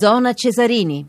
Zona 0.00 0.32
Cesarini. 0.32 1.04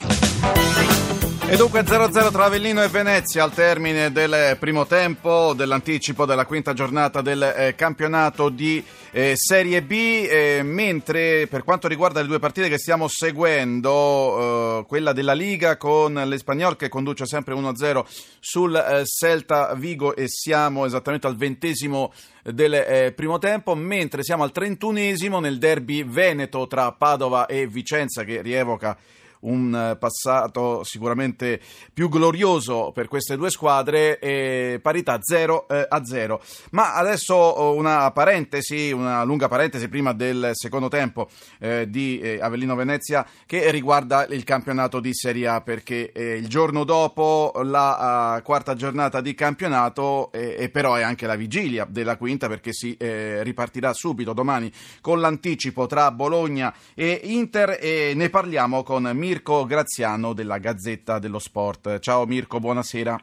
E 1.51 1.57
dunque 1.57 1.81
0-0 1.81 2.31
tra 2.31 2.45
Avellino 2.45 2.81
e 2.81 2.87
Venezia 2.87 3.43
al 3.43 3.51
termine 3.51 4.13
del 4.13 4.55
primo 4.57 4.85
tempo 4.85 5.51
dell'anticipo 5.53 6.25
della 6.25 6.45
quinta 6.45 6.71
giornata 6.71 7.21
del 7.21 7.43
eh, 7.43 7.75
campionato 7.75 8.47
di 8.47 8.81
eh, 9.11 9.33
Serie 9.35 9.81
B, 9.83 9.91
eh, 9.91 10.61
mentre 10.63 11.47
per 11.47 11.65
quanto 11.65 11.89
riguarda 11.89 12.21
le 12.21 12.27
due 12.27 12.39
partite 12.39 12.69
che 12.69 12.77
stiamo 12.77 13.09
seguendo, 13.09 14.79
eh, 14.79 14.85
quella 14.87 15.11
della 15.11 15.33
Liga 15.33 15.75
con 15.75 16.13
l'Espagnol 16.13 16.77
che 16.77 16.87
conduce 16.87 17.25
sempre 17.25 17.53
1-0 17.53 18.05
sul 18.39 18.73
eh, 18.73 19.03
Celta 19.03 19.73
Vigo 19.75 20.15
e 20.15 20.29
siamo 20.29 20.85
esattamente 20.85 21.27
al 21.27 21.35
ventesimo 21.35 22.13
del 22.43 22.75
eh, 22.75 23.11
primo 23.11 23.39
tempo, 23.39 23.75
mentre 23.75 24.23
siamo 24.23 24.43
al 24.43 24.53
trentunesimo 24.53 25.41
nel 25.41 25.57
derby 25.57 26.05
veneto 26.05 26.65
tra 26.67 26.93
Padova 26.93 27.45
e 27.45 27.67
Vicenza 27.67 28.23
che 28.23 28.41
rievoca 28.41 28.97
un 29.41 29.73
eh, 29.73 29.95
passato 29.97 30.83
sicuramente 30.83 31.59
più 31.93 32.09
glorioso 32.09 32.91
per 32.93 33.07
queste 33.07 33.37
due 33.37 33.49
squadre, 33.49 34.19
e 34.19 34.79
parità 34.81 35.17
0 35.21 35.67
eh, 35.67 35.85
a 35.87 36.03
0. 36.03 36.41
Ma 36.71 36.95
adesso 36.95 37.33
oh, 37.33 37.75
una 37.75 38.11
parentesi, 38.11 38.91
una 38.91 39.23
lunga 39.23 39.47
parentesi 39.47 39.87
prima 39.87 40.13
del 40.13 40.51
secondo 40.53 40.87
tempo 40.87 41.29
eh, 41.59 41.89
di 41.89 42.19
eh, 42.19 42.39
Avellino 42.41 42.75
Venezia 42.75 43.25
che 43.45 43.71
riguarda 43.71 44.25
il 44.27 44.43
campionato 44.43 44.99
di 44.99 45.13
Serie 45.13 45.47
A 45.47 45.61
perché 45.61 46.11
eh, 46.11 46.35
il 46.35 46.47
giorno 46.47 46.83
dopo 46.83 47.53
la 47.63 48.39
quarta 48.43 48.75
giornata 48.75 49.21
di 49.21 49.33
campionato 49.33 50.31
eh, 50.31 50.55
e 50.57 50.69
però 50.69 50.95
è 50.95 51.01
anche 51.01 51.27
la 51.27 51.35
vigilia 51.35 51.85
della 51.89 52.17
quinta 52.17 52.47
perché 52.47 52.73
si 52.73 52.97
ripartirà 52.99 53.93
subito 53.93 54.33
domani 54.33 54.71
con 54.99 55.19
l'anticipo 55.19 55.87
tra 55.87 56.11
Bologna 56.11 56.73
e 56.93 57.19
Inter 57.23 57.77
e 57.79 58.13
ne 58.15 58.29
parliamo 58.29 58.83
con 58.83 59.09
Mir 59.13 59.30
Mirko 59.31 59.65
Graziano 59.65 60.33
della 60.33 60.57
Gazzetta 60.57 61.17
dello 61.17 61.39
Sport. 61.39 61.99
Ciao 61.99 62.25
Mirko, 62.25 62.59
buonasera. 62.59 63.17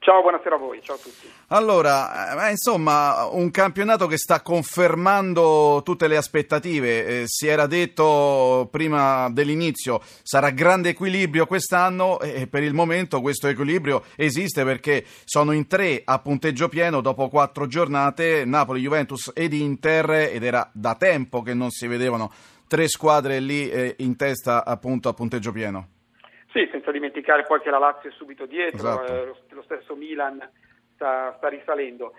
Ciao, 0.00 0.20
buonasera 0.20 0.56
a 0.56 0.58
voi, 0.58 0.82
ciao 0.82 0.96
a 0.96 0.98
tutti. 0.98 1.30
Allora, 1.48 2.48
eh, 2.48 2.50
insomma, 2.50 3.26
un 3.26 3.50
campionato 3.50 4.06
che 4.06 4.18
sta 4.18 4.42
confermando 4.42 5.80
tutte 5.82 6.08
le 6.08 6.16
aspettative. 6.16 7.06
Eh, 7.06 7.22
si 7.26 7.46
era 7.46 7.66
detto 7.66 8.68
prima 8.70 9.30
dell'inizio 9.30 10.00
sarà 10.22 10.50
grande 10.50 10.90
equilibrio 10.90 11.46
quest'anno 11.46 12.18
e 12.20 12.48
per 12.48 12.64
il 12.64 12.74
momento 12.74 13.20
questo 13.20 13.46
equilibrio 13.46 14.02
esiste 14.16 14.64
perché 14.64 15.06
sono 15.24 15.52
in 15.52 15.68
tre 15.68 16.02
a 16.04 16.18
punteggio 16.18 16.68
pieno 16.68 17.00
dopo 17.00 17.28
quattro 17.28 17.66
giornate 17.66 18.44
Napoli, 18.44 18.80
Juventus 18.80 19.30
ed 19.32 19.52
Inter 19.52 20.10
ed 20.32 20.42
era 20.42 20.68
da 20.72 20.96
tempo 20.96 21.40
che 21.42 21.54
non 21.54 21.70
si 21.70 21.86
vedevano 21.86 22.30
tre 22.74 22.88
squadre 22.88 23.38
lì 23.38 23.70
eh, 23.70 23.94
in 23.98 24.16
testa 24.16 24.64
appunto 24.64 25.08
a 25.08 25.14
punteggio 25.14 25.52
pieno. 25.52 25.90
Sì, 26.50 26.68
senza 26.72 26.90
dimenticare 26.90 27.44
poi 27.44 27.60
che 27.60 27.70
la 27.70 27.78
Lazio 27.78 28.10
è 28.10 28.12
subito 28.14 28.46
dietro, 28.46 28.78
esatto. 28.78 29.12
eh, 29.12 29.34
lo, 29.50 29.62
stesso 29.62 29.94
Milan 29.94 30.42
sta, 30.94 31.34
sta, 31.36 31.48
risalendo. 31.48 32.14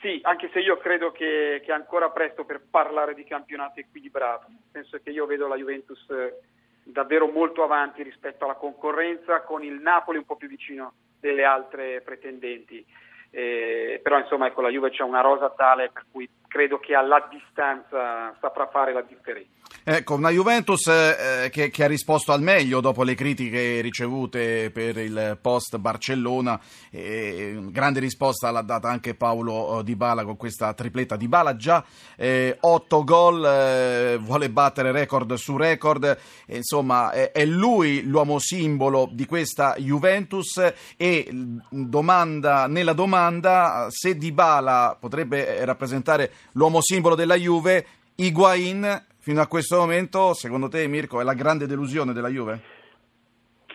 Sì, 0.00 0.18
anche 0.24 0.50
se 0.52 0.58
io 0.58 0.78
credo 0.78 1.12
che, 1.12 1.62
che, 1.64 1.70
è 1.70 1.74
ancora 1.74 2.10
presto 2.10 2.44
per 2.44 2.60
parlare 2.68 3.14
di 3.14 3.22
campionato 3.22 3.78
equilibrato, 3.78 4.46
nel 4.48 4.64
senso 4.72 4.98
che 5.00 5.10
io 5.10 5.26
vedo 5.26 5.46
la 5.46 5.54
Juventus 5.54 6.04
eh, 6.10 6.40
davvero 6.82 7.28
molto 7.28 7.62
avanti 7.62 8.02
rispetto 8.02 8.44
alla 8.44 8.54
concorrenza, 8.54 9.42
con 9.42 9.62
il 9.62 9.74
Napoli 9.74 10.18
un 10.18 10.24
po' 10.24 10.34
più 10.34 10.48
vicino 10.48 10.92
delle 11.20 11.44
altre 11.44 12.00
pretendenti. 12.00 12.84
Eh, 13.30 14.00
però 14.02 14.18
insomma 14.18 14.48
ecco 14.48 14.60
la 14.60 14.70
Juve 14.70 14.90
c'è 14.90 15.04
una 15.04 15.20
rosa 15.20 15.50
tale 15.50 15.88
per 15.92 16.06
cui 16.10 16.28
credo 16.50 16.80
che 16.80 16.94
alla 16.94 17.28
distanza 17.30 18.34
saprà 18.40 18.66
fare 18.66 18.92
la 18.92 19.02
differenza. 19.02 19.60
Ecco, 19.82 20.14
una 20.14 20.28
Juventus 20.28 20.86
eh, 20.88 21.48
che, 21.50 21.70
che, 21.70 21.84
ha 21.84 21.86
risposto 21.86 22.32
al 22.32 22.42
meglio 22.42 22.80
dopo 22.80 23.02
le 23.02 23.14
critiche 23.14 23.80
ricevute 23.80 24.70
per 24.70 24.98
il 24.98 25.38
post 25.40 25.78
Barcellona. 25.78 26.60
Eh, 26.90 27.56
grande 27.70 28.00
risposta 28.00 28.50
l'ha 28.50 28.60
data 28.60 28.88
anche 28.88 29.14
Paolo 29.14 29.80
Di 29.82 29.96
Bala 29.96 30.24
con 30.24 30.36
questa 30.36 30.74
tripletta. 30.74 31.16
Di 31.16 31.28
Bala 31.28 31.56
già 31.56 31.82
eh, 32.16 32.58
8 32.60 33.04
gol, 33.04 33.44
eh, 33.46 34.18
vuole 34.20 34.50
battere 34.50 34.92
record 34.92 35.32
su 35.34 35.56
record. 35.56 36.18
insomma, 36.46 37.12
è 37.12 37.44
lui 37.46 38.02
l'uomo 38.02 38.38
simbolo 38.38 39.08
di 39.10 39.24
questa 39.24 39.76
Juventus. 39.78 40.62
E 40.96 41.28
domanda, 41.70 42.66
nella 42.66 42.92
domanda 42.92 43.86
se 43.88 44.16
Di 44.16 44.30
Bala 44.32 44.94
potrebbe 45.00 45.64
rappresentare 45.64 46.30
l'uomo 46.52 46.80
simbolo 46.80 47.14
della 47.14 47.36
Juve, 47.36 47.86
Higuain 48.16 49.06
fino 49.18 49.40
a 49.40 49.46
questo 49.46 49.76
momento, 49.76 50.34
secondo 50.34 50.68
te 50.68 50.86
Mirko, 50.86 51.20
è 51.20 51.24
la 51.24 51.34
grande 51.34 51.66
delusione 51.66 52.12
della 52.12 52.28
Juve? 52.28 52.78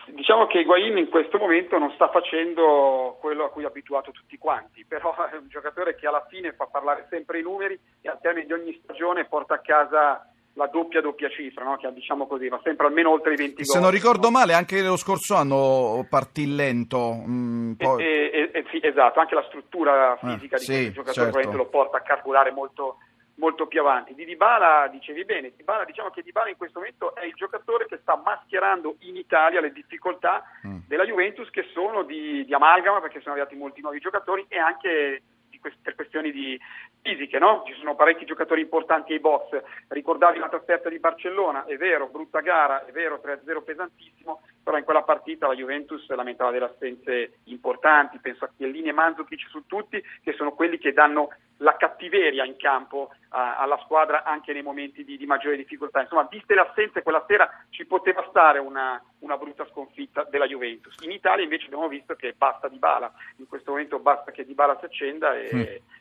Diciamo 0.08 0.46
che 0.46 0.60
Higuain 0.60 0.96
in 0.98 1.08
questo 1.08 1.38
momento 1.38 1.78
non 1.78 1.90
sta 1.92 2.08
facendo 2.08 3.16
quello 3.20 3.44
a 3.44 3.50
cui 3.50 3.64
è 3.64 3.66
abituato 3.66 4.10
tutti 4.10 4.38
quanti, 4.38 4.84
però 4.88 5.14
è 5.30 5.36
un 5.36 5.48
giocatore 5.48 5.94
che 5.94 6.06
alla 6.06 6.24
fine 6.28 6.52
fa 6.52 6.66
parlare 6.66 7.06
sempre 7.10 7.40
i 7.40 7.42
numeri 7.42 7.78
e 8.00 8.08
al 8.08 8.20
termine 8.20 8.46
di 8.46 8.52
ogni 8.52 8.80
stagione 8.82 9.26
porta 9.26 9.54
a 9.54 9.60
casa 9.60 10.30
la 10.56 10.68
doppia 10.68 11.00
doppia 11.00 11.28
cifra, 11.28 11.64
no? 11.64 11.76
che 11.76 11.92
diciamo 11.92 12.26
così, 12.26 12.48
va 12.48 12.60
sempre 12.62 12.86
almeno 12.86 13.10
oltre 13.10 13.34
i 13.34 13.36
20 13.36 13.54
gol. 13.54 13.64
Se 13.64 13.80
non 13.80 13.90
ricordo 13.90 14.30
male, 14.30 14.54
anche 14.54 14.80
lo 14.82 14.96
scorso 14.96 15.34
anno 15.34 16.06
partì 16.08 16.54
lento. 16.54 17.22
Mm, 17.26 17.72
poi... 17.72 18.02
e, 18.02 18.30
e, 18.32 18.50
e, 18.52 18.64
sì, 18.70 18.80
esatto, 18.82 19.20
anche 19.20 19.34
la 19.34 19.44
struttura 19.48 20.16
fisica 20.18 20.56
eh, 20.56 20.58
di 20.58 20.64
sì, 20.64 20.92
questo 20.92 21.12
giocatore 21.12 21.42
certo. 21.44 21.56
lo 21.58 21.66
porta 21.66 21.98
a 21.98 22.00
carburare 22.00 22.52
molto, 22.52 22.96
molto 23.34 23.66
più 23.66 23.80
avanti. 23.80 24.14
Di 24.14 24.24
Dybala 24.24 24.88
dicevi 24.88 25.26
bene, 25.26 25.52
Dybala, 25.54 25.84
diciamo 25.84 26.08
che 26.08 26.22
Dybala 26.22 26.48
in 26.48 26.56
questo 26.56 26.78
momento 26.78 27.14
è 27.14 27.26
il 27.26 27.34
giocatore 27.34 27.84
che 27.86 27.98
sta 28.00 28.16
mascherando 28.16 28.96
in 29.00 29.16
Italia 29.16 29.60
le 29.60 29.72
difficoltà 29.72 30.42
mm. 30.66 30.78
della 30.88 31.04
Juventus 31.04 31.50
che 31.50 31.66
sono 31.74 32.02
di, 32.02 32.46
di 32.46 32.54
amalgama 32.54 33.02
perché 33.02 33.20
sono 33.20 33.34
arrivati 33.34 33.56
molti 33.56 33.82
nuovi 33.82 33.98
giocatori 33.98 34.46
e 34.48 34.58
anche 34.58 35.22
per 35.60 35.94
questioni 35.94 36.32
di 36.32 36.58
fisiche, 37.02 37.38
no? 37.38 37.62
Ci 37.66 37.74
sono 37.74 37.94
parecchi 37.94 38.24
giocatori 38.24 38.60
importanti 38.60 39.12
ai 39.12 39.20
box. 39.20 39.60
Ricordavi 39.88 40.38
la 40.38 40.48
trasferta 40.48 40.88
di 40.88 40.98
Barcellona, 40.98 41.64
è 41.64 41.76
vero, 41.76 42.08
brutta 42.08 42.40
gara, 42.40 42.84
è 42.84 42.92
vero, 42.92 43.20
3-0 43.24 43.62
pesantissimo, 43.62 44.40
però 44.62 44.76
in 44.78 44.84
quella 44.84 45.02
partita 45.02 45.46
la 45.46 45.54
Juventus 45.54 46.08
lamentava 46.08 46.50
delle 46.50 46.64
assenze 46.66 47.38
importanti, 47.44 48.18
penso 48.18 48.44
a 48.44 48.50
Chiellini 48.56 48.88
e 48.88 48.92
Mandzukic 48.92 49.48
su 49.48 49.66
tutti, 49.66 50.02
che 50.22 50.32
sono 50.32 50.52
quelli 50.52 50.78
che 50.78 50.92
danno 50.92 51.28
la 51.58 51.76
cattiveria 51.76 52.44
in 52.44 52.56
campo 52.56 53.10
a, 53.30 53.56
alla 53.56 53.78
squadra 53.84 54.24
anche 54.24 54.52
nei 54.52 54.62
momenti 54.62 55.04
di, 55.04 55.16
di, 55.16 55.26
maggiore 55.26 55.56
difficoltà. 55.56 56.00
Insomma, 56.00 56.26
viste 56.30 56.54
le 56.54 56.60
assenze, 56.60 57.02
quella 57.02 57.24
sera 57.26 57.48
ci 57.70 57.86
poteva 57.86 58.24
stare 58.28 58.58
una, 58.58 59.02
una, 59.20 59.36
brutta 59.36 59.66
sconfitta 59.70 60.24
della 60.24 60.46
Juventus. 60.46 60.94
In 61.02 61.10
Italia 61.10 61.44
invece 61.44 61.66
abbiamo 61.66 61.88
visto 61.88 62.14
che 62.14 62.34
basta 62.36 62.68
di 62.68 62.78
bala, 62.78 63.12
in 63.36 63.46
questo 63.46 63.70
momento 63.70 63.98
basta 63.98 64.30
che 64.30 64.44
di 64.44 64.54
bala 64.54 64.76
si 64.78 64.84
accenda 64.84 65.34
e, 65.36 65.50
mm. 65.54 65.60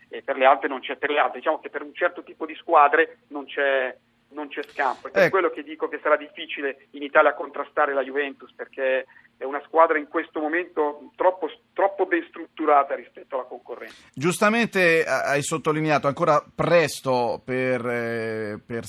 e 0.09 0.21
per 0.23 0.37
le 0.37 0.45
altre 0.45 0.67
non 0.67 0.79
c'è 0.79 0.97
per 0.97 1.09
le 1.09 1.19
altre. 1.19 1.39
Diciamo 1.39 1.59
che 1.59 1.69
per 1.69 1.81
un 1.81 1.93
certo 1.93 2.23
tipo 2.23 2.45
di 2.45 2.55
squadre 2.55 3.19
non 3.29 3.45
c'è, 3.45 3.97
non 4.29 4.47
c'è 4.47 4.61
scampo. 4.67 5.07
È 5.07 5.11
per 5.11 5.21
ecco. 5.23 5.31
quello 5.31 5.49
che 5.49 5.63
dico 5.63 5.87
che 5.87 5.99
sarà 6.01 6.17
difficile 6.17 6.87
in 6.91 7.03
Italia 7.03 7.33
contrastare 7.33 7.93
la 7.93 8.03
Juventus 8.03 8.51
perché 8.53 9.05
è 9.37 9.43
una 9.43 9.61
squadra 9.65 9.97
in 9.97 10.07
questo 10.07 10.39
momento 10.39 11.11
troppo, 11.15 11.49
troppo, 11.73 12.05
ben 12.05 12.25
strutturata 12.29 12.95
rispetto 12.95 13.35
alla 13.35 13.43
concorrenza. 13.43 13.95
Giustamente 14.13 15.03
hai 15.03 15.41
sottolineato 15.43 16.07
ancora 16.07 16.43
presto 16.53 17.41
per, 17.43 17.85
eh, 17.85 18.59
per 18.65 18.85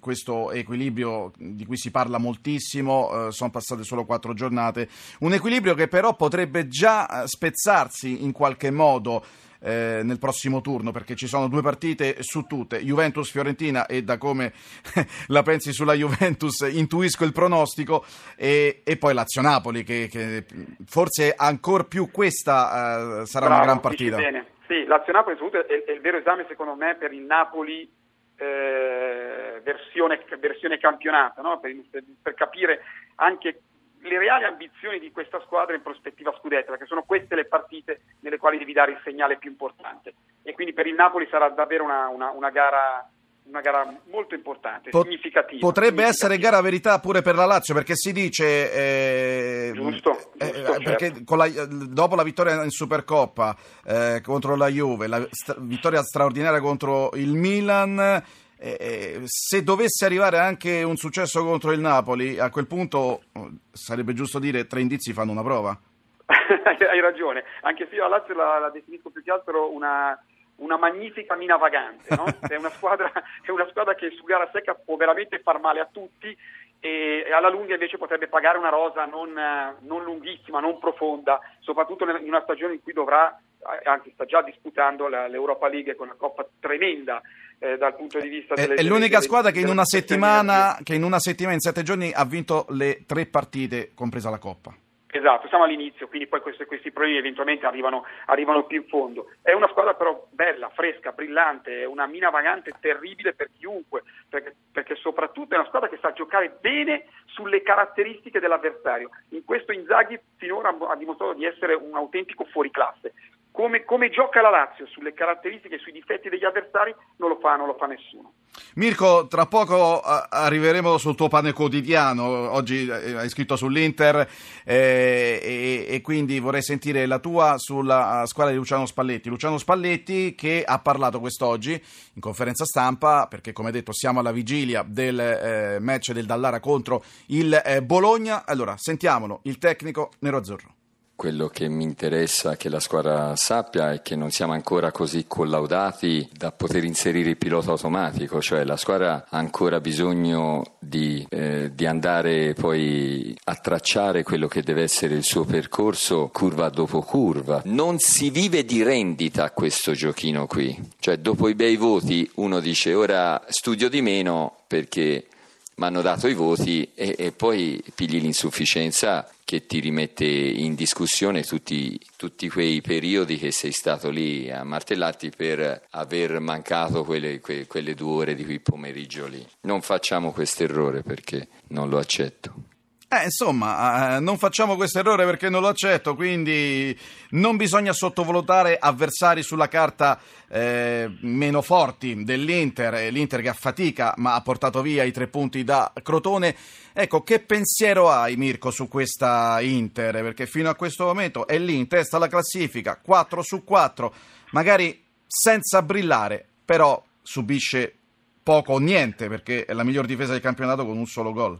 questo 0.00 0.50
equilibrio 0.50 1.30
di 1.36 1.64
cui 1.64 1.76
si 1.76 1.92
parla 1.92 2.18
moltissimo, 2.18 3.28
eh, 3.28 3.32
sono 3.32 3.50
passate 3.50 3.84
solo 3.84 4.04
quattro 4.04 4.34
giornate, 4.34 4.88
un 5.20 5.32
equilibrio 5.32 5.74
che 5.74 5.86
però 5.86 6.16
potrebbe 6.16 6.66
già 6.66 7.22
eh, 7.22 7.26
spezzarsi 7.28 8.24
in 8.24 8.32
qualche 8.32 8.72
modo 8.72 9.24
eh, 9.64 10.00
nel 10.02 10.18
prossimo 10.18 10.60
turno 10.60 10.92
perché 10.92 11.14
ci 11.14 11.26
sono 11.26 11.48
due 11.48 11.62
partite 11.62 12.22
su 12.22 12.42
tutte, 12.42 12.82
Juventus-Fiorentina 12.82 13.86
e 13.86 14.02
da 14.02 14.18
come 14.18 14.52
la 15.28 15.42
pensi 15.42 15.72
sulla 15.72 15.94
Juventus 15.94 16.60
intuisco 16.70 17.24
il 17.24 17.32
pronostico 17.32 18.04
e, 18.36 18.82
e 18.84 18.96
poi 18.98 19.14
Lazio-Napoli 19.14 19.82
che, 19.82 20.08
che, 20.10 20.44
forse 20.84 21.32
ancora 21.34 21.84
più 21.84 22.10
questa 22.10 23.22
uh, 23.22 23.24
sarà 23.24 23.46
Bravo, 23.46 23.62
una 23.62 23.64
gran 23.64 23.80
partita. 23.80 24.16
Bene. 24.16 24.46
Sì, 24.66 24.84
Lazio-Napoli 24.84 25.36
è, 25.36 25.84
è 25.84 25.92
il 25.92 26.00
vero 26.00 26.18
esame 26.18 26.44
secondo 26.48 26.74
me 26.74 26.96
per 26.96 27.12
il 27.12 27.22
Napoli 27.22 27.90
eh, 28.36 29.60
versione, 29.62 30.24
versione, 30.38 30.78
campionato, 30.78 31.40
no? 31.40 31.60
per, 31.60 31.74
per, 32.20 32.34
capire 32.34 32.82
anche 33.16 33.60
le 34.04 34.18
reali 34.18 34.44
ambizioni 34.44 34.98
di 34.98 35.10
questa 35.10 35.40
squadra 35.44 35.74
in 35.74 35.82
prospettiva 35.82 36.34
scudetto, 36.38 36.70
perché 36.70 36.86
sono 36.86 37.02
queste 37.04 37.34
le 37.34 37.46
partite 37.46 38.02
nelle 38.20 38.38
quali 38.38 38.58
devi 38.58 38.72
dare 38.72 38.92
il 38.92 39.00
segnale 39.02 39.38
più 39.38 39.50
importante. 39.50 40.14
E 40.42 40.52
quindi 40.52 40.72
per 40.72 40.86
il 40.86 40.94
Napoli 40.94 41.26
sarà 41.30 41.48
davvero 41.48 41.84
una, 41.84 42.08
una, 42.08 42.30
una 42.30 42.50
gara 42.50 43.08
una 43.46 43.60
gara 43.60 43.94
molto 44.10 44.34
importante, 44.34 44.88
Pot- 44.88 45.04
significativa. 45.04 45.60
Potrebbe 45.60 46.02
significativa. 46.02 46.08
essere 46.08 46.38
gara 46.38 46.62
verità 46.62 46.98
pure 46.98 47.20
per 47.20 47.34
la 47.34 47.44
Lazio, 47.44 47.74
perché 47.74 47.94
si 47.94 48.12
dice 48.12 48.72
eh, 48.72 49.70
giusto, 49.74 50.32
eh, 50.38 50.50
giusto 50.50 50.82
perché 50.82 51.12
certo. 51.12 51.36
la, 51.36 51.48
dopo 51.68 52.14
la 52.14 52.22
vittoria 52.22 52.62
in 52.62 52.70
Supercoppa 52.70 53.54
eh, 53.84 54.20
contro 54.22 54.56
la 54.56 54.68
Juve, 54.68 55.08
la 55.08 55.26
st- 55.30 55.60
vittoria 55.60 56.02
straordinaria 56.02 56.60
contro 56.60 57.10
il 57.14 57.34
Milan 57.34 58.22
eh, 58.64 59.20
se 59.24 59.62
dovesse 59.62 60.06
arrivare 60.06 60.38
anche 60.38 60.82
un 60.82 60.96
successo 60.96 61.44
contro 61.44 61.72
il 61.72 61.80
Napoli, 61.80 62.38
a 62.38 62.48
quel 62.48 62.66
punto 62.66 63.22
oh, 63.30 63.50
sarebbe 63.70 64.14
giusto 64.14 64.38
dire 64.38 64.66
tre 64.66 64.80
indizi 64.80 65.12
fanno 65.12 65.32
una 65.32 65.42
prova. 65.42 65.76
Hai 66.24 67.00
ragione, 67.00 67.44
anche 67.60 67.86
se 67.90 67.96
io 67.96 68.06
a 68.06 68.08
Lazio 68.08 68.34
la, 68.34 68.58
la 68.58 68.70
definisco 68.70 69.10
più 69.10 69.22
che 69.22 69.30
altro 69.30 69.70
una, 69.70 70.18
una 70.56 70.78
magnifica 70.78 71.36
mina 71.36 71.56
vagante, 71.56 72.14
no? 72.14 72.24
è, 72.48 72.56
una 72.56 72.70
squadra, 72.70 73.12
è, 73.42 73.50
una 73.50 73.68
squadra, 73.68 73.94
che 73.94 74.10
su 74.16 74.24
gara 74.24 74.48
secca 74.50 74.74
può 74.74 74.96
veramente 74.96 75.40
far 75.40 75.60
male 75.60 75.80
a 75.80 75.88
tutti 75.92 76.34
e 76.80 77.30
alla 77.32 77.50
lunga 77.50 77.74
invece 77.74 77.98
potrebbe 77.98 78.28
pagare 78.28 78.56
una 78.56 78.68
rosa 78.70 79.04
non, 79.04 79.32
non 79.80 80.04
lunghissima, 80.04 80.60
non 80.60 80.78
profonda, 80.78 81.38
soprattutto 81.60 82.04
in 82.04 82.28
una 82.28 82.42
stagione 82.42 82.74
in 82.74 82.82
cui 82.82 82.92
dovrà, 82.94 83.38
eh, 83.82 83.88
anzi 83.88 84.10
sta 84.12 84.24
già 84.24 84.42
disputando 84.42 85.08
l'Europa 85.08 85.68
League 85.68 85.94
con 85.96 86.08
una 86.08 86.16
coppa 86.16 86.46
tremenda 86.60 87.20
eh, 87.64 87.78
dal 87.78 87.96
punto 87.96 88.20
di 88.20 88.28
vista 88.28 88.54
delle... 88.54 88.74
È 88.74 88.82
l'unica 88.82 89.16
delle, 89.16 89.22
squadra 89.22 89.50
che 89.50 89.60
in, 89.60 89.68
una 89.68 89.84
settimana, 89.84 90.78
che 90.82 90.94
in 90.94 91.02
una 91.02 91.18
settimana, 91.18 91.54
in 91.54 91.60
sette 91.60 91.82
giorni, 91.82 92.12
ha 92.14 92.24
vinto 92.26 92.66
le 92.70 93.04
tre 93.06 93.24
partite, 93.24 93.92
compresa 93.94 94.28
la 94.28 94.38
coppa. 94.38 94.74
Esatto, 95.06 95.46
siamo 95.46 95.62
all'inizio, 95.62 96.08
quindi 96.08 96.26
poi 96.26 96.40
questi, 96.40 96.64
questi 96.64 96.90
problemi 96.90 97.18
eventualmente 97.18 97.66
arrivano, 97.66 98.04
arrivano, 98.26 98.64
più 98.64 98.78
in 98.82 98.88
fondo. 98.88 99.30
È 99.40 99.52
una 99.52 99.68
squadra 99.68 99.94
però 99.94 100.26
bella, 100.30 100.68
fresca, 100.70 101.12
brillante, 101.12 101.82
è 101.82 101.86
una 101.86 102.06
mina 102.06 102.30
vagante 102.30 102.72
terribile 102.80 103.32
per 103.32 103.48
chiunque, 103.56 104.02
perché, 104.28 104.56
perché, 104.72 104.96
soprattutto 104.96 105.54
è 105.54 105.58
una 105.58 105.68
squadra 105.68 105.88
che 105.88 105.98
sa 106.02 106.12
giocare 106.12 106.58
bene 106.60 107.06
sulle 107.26 107.62
caratteristiche 107.62 108.40
dell'avversario. 108.40 109.10
In 109.30 109.44
questo 109.44 109.70
Inzaghi 109.70 110.18
finora 110.36 110.76
ha 110.76 110.96
dimostrato 110.96 111.34
di 111.34 111.44
essere 111.44 111.74
un 111.74 111.94
autentico 111.94 112.44
fuoriclasse. 112.50 113.14
Come, 113.54 113.84
come 113.84 114.10
gioca 114.10 114.40
la 114.40 114.50
Lazio 114.50 114.84
sulle 114.88 115.14
caratteristiche 115.14 115.78
sui 115.78 115.92
difetti 115.92 116.28
degli 116.28 116.44
avversari 116.44 116.92
non 117.18 117.28
lo 117.28 117.38
fa, 117.40 117.54
non 117.54 117.68
lo 117.68 117.76
fa 117.78 117.86
nessuno. 117.86 118.32
Mirko, 118.74 119.28
tra 119.28 119.46
poco 119.46 120.00
arriveremo 120.00 120.98
sul 120.98 121.14
tuo 121.14 121.28
pane 121.28 121.52
quotidiano, 121.52 122.50
oggi 122.50 122.88
eh, 122.88 123.14
hai 123.14 123.28
scritto 123.28 123.54
sull'Inter 123.54 124.28
eh, 124.64 125.38
e, 125.40 125.86
e, 125.88 126.00
quindi 126.00 126.40
vorrei 126.40 126.62
sentire 126.62 127.06
la 127.06 127.20
tua 127.20 127.54
sulla 127.56 128.24
squadra 128.26 128.50
di 128.50 128.58
Luciano 128.58 128.86
Spalletti. 128.86 129.28
Luciano 129.28 129.56
Spalletti 129.56 130.34
che 130.34 130.64
ha 130.66 130.80
parlato 130.80 131.20
quest'oggi 131.20 131.80
in 132.14 132.20
conferenza 132.20 132.64
stampa, 132.64 133.28
perché 133.28 133.52
come 133.52 133.70
detto 133.70 133.92
siamo 133.92 134.18
alla 134.18 134.32
vigilia 134.32 134.84
del 134.84 135.20
eh, 135.20 135.78
match 135.78 136.10
del 136.10 136.26
Dallara 136.26 136.58
contro 136.58 137.04
il 137.26 137.54
eh, 137.64 137.84
Bologna. 137.84 138.44
Allora, 138.46 138.74
sentiamolo, 138.76 139.42
il 139.44 139.58
tecnico 139.58 140.10
nero-azzurro. 140.18 140.73
Quello 141.16 141.48
che 141.48 141.68
mi 141.68 141.84
interessa 141.84 142.56
che 142.56 142.68
la 142.68 142.80
squadra 142.80 143.36
sappia 143.36 143.92
è 143.92 144.02
che 144.02 144.16
non 144.16 144.30
siamo 144.30 144.52
ancora 144.52 144.90
così 144.90 145.26
collaudati 145.28 146.28
da 146.36 146.50
poter 146.50 146.82
inserire 146.84 147.30
il 147.30 147.36
pilota 147.36 147.70
automatico, 147.70 148.42
cioè 148.42 148.64
la 148.64 148.76
squadra 148.76 149.26
ha 149.28 149.38
ancora 149.38 149.80
bisogno 149.80 150.74
di, 150.78 151.24
eh, 151.30 151.70
di 151.72 151.86
andare 151.86 152.54
poi 152.54 153.34
a 153.44 153.54
tracciare 153.54 154.24
quello 154.24 154.48
che 154.48 154.62
deve 154.62 154.82
essere 154.82 155.14
il 155.14 155.22
suo 155.22 155.44
percorso 155.44 156.30
curva 156.32 156.68
dopo 156.68 157.00
curva. 157.00 157.62
Non 157.66 157.98
si 158.00 158.30
vive 158.30 158.64
di 158.64 158.82
rendita 158.82 159.52
questo 159.52 159.92
giochino 159.92 160.46
qui, 160.46 160.76
cioè 160.98 161.18
dopo 161.18 161.48
i 161.48 161.54
bei 161.54 161.76
voti 161.76 162.28
uno 162.34 162.58
dice 162.58 162.92
ora 162.92 163.40
studio 163.48 163.88
di 163.88 164.02
meno 164.02 164.56
perché 164.66 165.28
mi 165.76 165.84
hanno 165.86 166.02
dato 166.02 166.28
i 166.28 166.34
voti 166.34 166.90
e, 166.94 167.14
e, 167.18 167.32
poi 167.32 167.82
pigli 167.94 168.20
l'insufficienza 168.20 169.28
che 169.44 169.66
ti 169.66 169.80
rimette 169.80 170.24
in 170.24 170.74
discussione 170.74 171.42
tutti, 171.42 171.98
tutti, 172.16 172.48
quei 172.48 172.80
periodi 172.80 173.36
che 173.36 173.50
sei 173.50 173.72
stato 173.72 174.08
lì 174.08 174.50
a 174.50 174.64
martellarti 174.64 175.30
per 175.36 175.86
aver 175.90 176.38
mancato 176.40 177.04
quelle, 177.04 177.40
que, 177.40 177.66
quelle 177.66 177.94
due 177.94 178.12
ore 178.12 178.34
di 178.34 178.44
quel 178.44 178.60
pomeriggio 178.60 179.26
lì. 179.26 179.44
Non 179.62 179.82
facciamo 179.82 180.32
questo 180.32 180.62
errore 180.62 181.02
perché 181.02 181.48
non 181.68 181.88
lo 181.88 181.98
accetto. 181.98 182.72
Eh, 183.06 183.24
insomma, 183.24 184.16
eh, 184.16 184.20
non 184.20 184.38
facciamo 184.38 184.76
questo 184.76 184.98
errore 184.98 185.24
perché 185.24 185.48
non 185.48 185.60
lo 185.60 185.68
accetto, 185.68 186.14
quindi 186.14 186.98
non 187.30 187.56
bisogna 187.56 187.92
sottovalutare 187.92 188.76
avversari 188.76 189.42
sulla 189.42 189.68
carta 189.68 190.18
eh, 190.48 191.14
meno 191.20 191.62
forti 191.62 192.24
dell'Inter, 192.24 193.12
l'Inter 193.12 193.40
che 193.42 193.50
ha 193.50 193.54
fatica 193.54 194.14
ma 194.16 194.34
ha 194.34 194.40
portato 194.40 194.82
via 194.82 195.04
i 195.04 195.12
tre 195.12 195.28
punti 195.28 195.62
da 195.62 195.92
Crotone. 196.02 196.56
Ecco, 196.92 197.22
che 197.22 197.40
pensiero 197.40 198.10
hai 198.10 198.36
Mirko 198.36 198.70
su 198.70 198.88
questa 198.88 199.60
Inter? 199.60 200.22
Perché 200.22 200.46
fino 200.46 200.68
a 200.70 200.74
questo 200.74 201.04
momento 201.04 201.46
è 201.46 201.58
lì 201.58 201.76
in 201.76 201.86
testa 201.86 202.16
alla 202.16 202.28
classifica, 202.28 202.98
4 203.00 203.42
su 203.42 203.64
4, 203.64 204.14
magari 204.52 205.04
senza 205.26 205.82
brillare, 205.82 206.44
però 206.64 207.00
subisce 207.22 207.94
poco 208.42 208.74
o 208.74 208.78
niente 208.78 209.28
perché 209.28 209.64
è 209.64 209.72
la 209.72 209.84
miglior 209.84 210.06
difesa 210.06 210.32
del 210.32 210.40
campionato 210.40 210.84
con 210.84 210.96
un 210.96 211.06
solo 211.06 211.32
gol. 211.32 211.58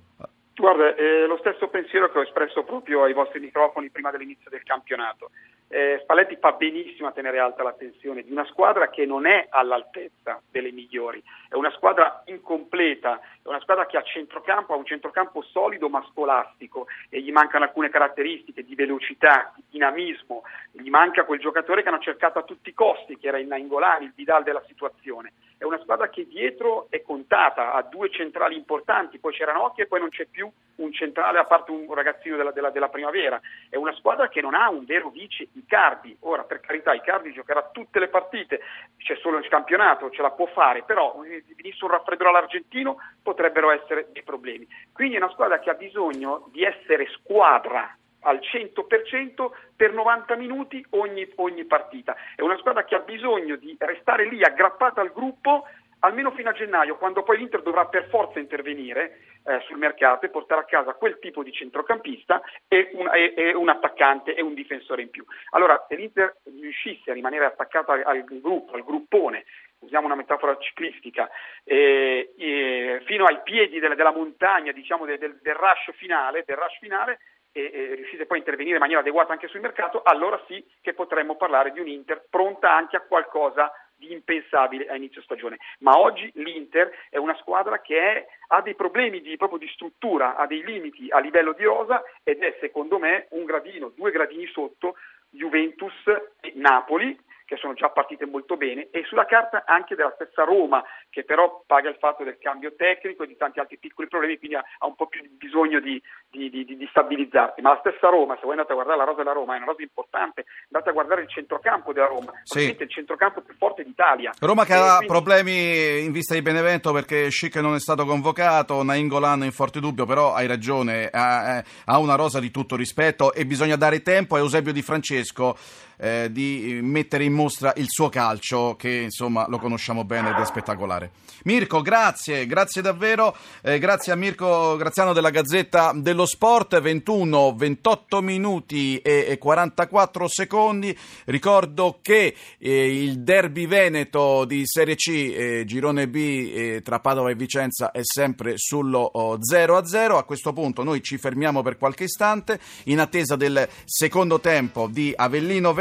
Guarda, 0.56 0.94
è 0.94 1.26
lo 1.26 1.36
stesso 1.38 1.66
pensiero 1.66 2.10
che 2.10 2.18
ho 2.18 2.22
espresso 2.22 2.62
proprio 2.62 3.02
ai 3.02 3.12
vostri 3.12 3.40
microfoni 3.40 3.90
prima 3.90 4.12
dell'inizio 4.12 4.50
del 4.50 4.62
campionato. 4.62 5.30
Eh, 5.66 5.98
Spalletti 6.02 6.36
fa 6.36 6.52
benissimo 6.52 7.08
a 7.08 7.12
tenere 7.12 7.40
alta 7.40 7.64
l'attenzione 7.64 8.22
di 8.22 8.30
una 8.30 8.44
squadra 8.44 8.88
che 8.88 9.04
non 9.04 9.26
è 9.26 9.46
all'altezza 9.48 10.40
delle 10.48 10.70
migliori, 10.70 11.20
è 11.48 11.54
una 11.56 11.72
squadra 11.72 12.22
incompleta, 12.26 13.18
è 13.42 13.48
una 13.48 13.58
squadra 13.58 13.86
che 13.86 13.96
a 13.96 14.02
centrocampo 14.02 14.72
ha 14.72 14.76
un 14.76 14.84
centrocampo 14.84 15.42
solido 15.42 15.88
ma 15.88 16.06
scolastico 16.12 16.86
e 17.08 17.20
gli 17.20 17.32
mancano 17.32 17.64
alcune 17.64 17.88
caratteristiche 17.88 18.62
di 18.62 18.76
velocità, 18.76 19.52
di 19.56 19.64
dinamismo, 19.70 20.44
gli 20.70 20.90
manca 20.90 21.24
quel 21.24 21.40
giocatore 21.40 21.82
che 21.82 21.88
hanno 21.88 21.98
cercato 21.98 22.38
a 22.38 22.44
tutti 22.44 22.68
i 22.68 22.74
costi, 22.74 23.18
che 23.18 23.26
era 23.26 23.38
il 23.38 23.48
Naingolani, 23.48 24.04
il 24.04 24.12
Vidal 24.14 24.44
della 24.44 24.62
situazione. 24.68 25.32
È 25.64 25.66
una 25.66 25.80
squadra 25.80 26.10
che 26.10 26.26
dietro 26.26 26.88
è 26.90 27.00
contata, 27.00 27.72
ha 27.72 27.80
due 27.80 28.10
centrali 28.10 28.54
importanti, 28.54 29.18
poi 29.18 29.32
c'era 29.32 29.54
Nocchi 29.54 29.80
e 29.80 29.86
poi 29.86 29.98
non 29.98 30.10
c'è 30.10 30.26
più 30.26 30.46
un 30.76 30.92
centrale 30.92 31.38
a 31.38 31.46
parte 31.46 31.70
un 31.70 31.90
ragazzino 31.94 32.36
della, 32.36 32.50
della, 32.50 32.68
della 32.68 32.90
primavera. 32.90 33.40
È 33.70 33.76
una 33.76 33.94
squadra 33.94 34.28
che 34.28 34.42
non 34.42 34.52
ha 34.52 34.68
un 34.68 34.84
vero 34.84 35.08
vice 35.08 35.48
Icardi. 35.54 36.14
Ora, 36.20 36.42
per 36.44 36.60
carità, 36.60 36.92
Icardi 36.92 37.32
giocherà 37.32 37.70
tutte 37.72 37.98
le 37.98 38.08
partite, 38.08 38.60
c'è 38.98 39.16
solo 39.16 39.38
il 39.38 39.48
campionato, 39.48 40.10
ce 40.10 40.20
la 40.20 40.32
può 40.32 40.44
fare, 40.48 40.82
però 40.82 41.18
venisse 41.56 41.82
un 41.82 41.92
raffreddore 41.92 42.28
all'argentino 42.28 42.98
potrebbero 43.22 43.70
essere 43.70 44.08
dei 44.12 44.22
problemi. 44.22 44.68
Quindi 44.92 45.14
è 45.14 45.18
una 45.18 45.32
squadra 45.32 45.60
che 45.60 45.70
ha 45.70 45.74
bisogno 45.74 46.46
di 46.52 46.62
essere 46.62 47.06
squadra 47.06 47.96
al 48.24 48.40
100% 48.40 49.50
per 49.76 49.92
90 49.92 50.36
minuti 50.36 50.84
ogni, 50.90 51.30
ogni 51.36 51.64
partita. 51.64 52.16
È 52.34 52.42
una 52.42 52.58
squadra 52.58 52.84
che 52.84 52.94
ha 52.94 53.00
bisogno 53.00 53.56
di 53.56 53.76
restare 53.78 54.28
lì 54.28 54.42
aggrappata 54.42 55.00
al 55.00 55.12
gruppo 55.12 55.64
almeno 56.04 56.32
fino 56.32 56.50
a 56.50 56.52
gennaio, 56.52 56.96
quando 56.96 57.22
poi 57.22 57.38
l'Inter 57.38 57.62
dovrà 57.62 57.86
per 57.86 58.08
forza 58.08 58.38
intervenire 58.38 59.20
eh, 59.44 59.60
sul 59.66 59.78
mercato 59.78 60.26
e 60.26 60.28
portare 60.28 60.60
a 60.60 60.64
casa 60.64 60.92
quel 60.94 61.18
tipo 61.18 61.42
di 61.42 61.50
centrocampista 61.50 62.42
e 62.68 62.90
un, 62.92 63.08
e, 63.12 63.32
e 63.34 63.54
un, 63.54 63.68
attaccante 63.70 64.34
e 64.34 64.42
un 64.42 64.52
difensore 64.52 65.02
in 65.02 65.10
più. 65.10 65.24
Allora, 65.50 65.82
se 65.88 65.96
l'Inter 65.96 66.36
riuscisse 66.60 67.10
a 67.10 67.14
rimanere 67.14 67.46
attaccata 67.46 67.92
al, 67.92 68.02
al 68.04 68.24
gruppo, 68.24 68.74
al 68.74 68.84
gruppone, 68.84 69.44
usiamo 69.78 70.06
una 70.06 70.14
metafora 70.14 70.56
ciclistica, 70.58 71.28
eh, 71.64 72.32
eh, 72.36 73.02
fino 73.04 73.24
ai 73.24 73.40
piedi 73.42 73.78
della, 73.78 73.94
della 73.94 74.12
montagna, 74.12 74.72
diciamo, 74.72 75.06
del, 75.06 75.18
del, 75.18 75.38
del, 75.40 75.54
rush 75.54 75.96
finale, 75.96 76.44
del 76.46 76.56
rush 76.56 76.78
finale 76.80 77.18
e, 77.54 77.70
e 77.72 77.94
riuscite 77.94 78.26
poi 78.26 78.38
a 78.38 78.40
intervenire 78.40 78.74
in 78.74 78.80
maniera 78.80 79.00
adeguata 79.00 79.32
anche 79.32 79.46
sul 79.46 79.60
mercato, 79.60 80.02
allora 80.02 80.42
sì 80.48 80.62
che 80.82 80.92
potremmo 80.92 81.36
parlare 81.36 81.70
di 81.70 81.78
un 81.78 81.86
Inter 81.86 82.26
pronta 82.28 82.74
anche 82.74 82.96
a 82.96 83.00
qualcosa 83.02 83.72
di 83.96 84.12
impensabile 84.12 84.88
a 84.88 84.96
inizio 84.96 85.22
stagione. 85.22 85.58
Ma 85.78 85.98
oggi 85.98 86.28
l'Inter 86.34 86.90
è 87.10 87.16
una 87.16 87.36
squadra 87.36 87.80
che 87.80 87.98
è, 87.98 88.26
ha 88.48 88.60
dei 88.60 88.74
problemi 88.74 89.20
di, 89.20 89.36
proprio 89.36 89.58
di 89.58 89.68
struttura, 89.68 90.34
ha 90.34 90.46
dei 90.46 90.64
limiti 90.64 91.08
a 91.10 91.20
livello 91.20 91.52
di 91.52 91.62
rosa 91.62 92.02
ed 92.24 92.42
è 92.42 92.56
secondo 92.60 92.98
me 92.98 93.28
un 93.30 93.44
gradino, 93.44 93.92
due 93.94 94.10
gradini 94.10 94.46
sotto 94.46 94.96
Juventus 95.30 95.94
e 96.40 96.52
Napoli 96.54 97.16
che 97.44 97.56
sono 97.56 97.74
già 97.74 97.90
partite 97.90 98.26
molto 98.26 98.56
bene, 98.56 98.88
e 98.90 99.04
sulla 99.04 99.26
carta 99.26 99.64
anche 99.66 99.94
della 99.94 100.12
stessa 100.14 100.44
Roma, 100.44 100.82
che 101.10 101.24
però 101.24 101.62
paga 101.66 101.88
il 101.88 101.96
fatto 101.98 102.24
del 102.24 102.38
cambio 102.38 102.74
tecnico 102.74 103.22
e 103.22 103.26
di 103.26 103.36
tanti 103.36 103.60
altri 103.60 103.78
piccoli 103.78 104.08
problemi, 104.08 104.38
quindi 104.38 104.56
ha, 104.56 104.64
ha 104.78 104.86
un 104.86 104.94
po' 104.94 105.06
più 105.06 105.22
bisogno 105.36 105.80
di, 105.80 106.00
di, 106.30 106.48
di, 106.50 106.64
di, 106.64 106.86
stabilizzarsi. 106.90 107.60
Ma 107.60 107.74
la 107.74 107.80
stessa 107.80 108.08
Roma, 108.08 108.34
se 108.34 108.42
voi 108.42 108.52
andate 108.52 108.72
a 108.72 108.74
guardare 108.74 108.98
la 108.98 109.04
rosa 109.04 109.18
della 109.18 109.34
Roma, 109.34 109.54
è 109.54 109.56
una 109.58 109.66
rosa 109.66 109.82
importante, 109.82 110.44
andate 110.70 110.88
a 110.88 110.92
guardare 110.92 111.22
il 111.22 111.28
centrocampo 111.28 111.92
della 111.92 112.06
Roma, 112.06 112.32
sì. 112.44 112.76
il 112.78 112.90
centrocampo 112.90 113.42
più 113.42 113.54
forte 113.56 113.84
d'Italia. 113.84 114.32
Roma 114.40 114.64
che 114.64 114.72
e 114.72 114.76
ha 114.76 114.96
quindi... 114.96 115.06
problemi 115.06 116.02
in 116.02 116.12
vista 116.12 116.34
di 116.34 116.42
Benevento 116.42 116.92
perché 116.92 117.30
Schick 117.30 117.56
non 117.56 117.74
è 117.74 117.80
stato 117.80 118.04
convocato, 118.04 118.82
Nainggolan 118.82 119.44
in 119.44 119.52
forte 119.52 119.80
dubbio, 119.80 120.06
però 120.06 120.32
hai 120.32 120.46
ragione, 120.46 121.08
ha, 121.12 121.62
ha 121.84 121.98
una 121.98 122.14
rosa 122.14 122.40
di 122.40 122.50
tutto 122.50 122.76
rispetto 122.76 123.32
e 123.32 123.44
bisogna 123.44 123.76
dare 123.76 124.02
tempo 124.02 124.34
a 124.34 124.38
Eusebio 124.38 124.72
Di 124.72 124.82
Francesco 124.82 125.56
eh, 125.96 126.28
di 126.30 126.80
mettere 126.82 127.24
in 127.24 127.32
mostra 127.32 127.72
il 127.76 127.86
suo 127.88 128.08
calcio 128.08 128.76
che 128.76 128.90
insomma 128.90 129.46
lo 129.48 129.58
conosciamo 129.58 130.04
bene 130.04 130.30
ed 130.30 130.36
è 130.36 130.44
spettacolare. 130.44 131.10
Mirko, 131.44 131.82
grazie, 131.82 132.46
grazie 132.46 132.80
davvero, 132.80 133.36
eh, 133.62 133.78
grazie 133.78 134.12
a 134.12 134.16
Mirko 134.16 134.76
Graziano 134.76 135.12
della 135.12 135.30
Gazzetta 135.30 135.92
dello 135.94 136.26
Sport, 136.26 136.80
21, 136.80 137.54
28 137.54 138.22
minuti 138.22 138.98
e 138.98 139.36
44 139.38 140.28
secondi. 140.28 140.96
Ricordo 141.26 141.98
che 142.00 142.34
eh, 142.58 143.02
il 143.02 143.20
derby 143.20 143.66
veneto 143.66 144.44
di 144.44 144.62
Serie 144.64 144.94
C, 144.94 145.08
eh, 145.08 145.64
Girone 145.66 146.08
B 146.08 146.16
eh, 146.16 146.80
tra 146.82 147.00
Padova 147.00 147.30
e 147.30 147.34
Vicenza 147.34 147.90
è 147.90 148.00
sempre 148.02 148.54
sullo 148.56 149.00
oh, 149.00 149.36
0 149.40 149.76
a 149.76 149.84
0. 149.84 150.16
A 150.16 150.24
questo 150.24 150.52
punto 150.52 150.82
noi 150.82 151.02
ci 151.02 151.18
fermiamo 151.18 151.62
per 151.62 151.76
qualche 151.76 152.04
istante 152.04 152.58
in 152.84 153.00
attesa 153.00 153.36
del 153.36 153.68
secondo 153.84 154.40
tempo 154.40 154.88
di 154.90 155.12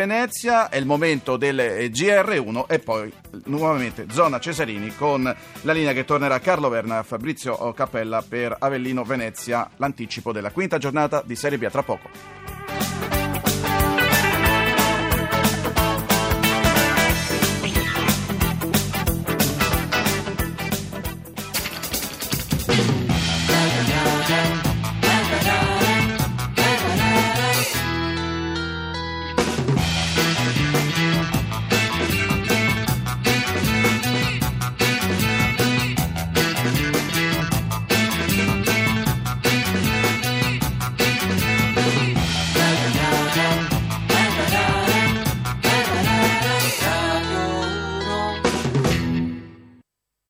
Avellino-Venezia, 0.04 0.70
è 0.70 0.78
il 0.78 0.86
momento 0.86 1.38
del 1.38 1.60
eh, 1.60 1.90
GR1 1.90 2.66
e 2.68 2.80
poi 2.80 3.12
nuovamente 3.46 4.08
zona 4.12 4.40
Cesarini 4.40 4.94
con 4.96 5.24
la 5.62 5.74
linea 5.74 5.94
che 5.94 6.04
tornerà 6.04 6.36
a 6.36 6.40
Carlo 6.40 6.70
Verna 6.70 7.00
e 7.00 7.04
Fabrizio 7.04 7.72
Cappella 7.74 8.24
per 8.28 8.56
Avellino-Venezia, 8.60 9.70
l'anticipo 9.78 10.32
della 10.32 10.52
quinta 10.52 10.78
giornata 10.78 11.24
di 11.26 11.36
Serie 11.36 11.58
B. 11.58 11.70
Tra 11.70 11.84
poco. 11.84 12.63